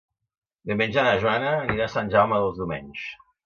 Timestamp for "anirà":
1.59-1.87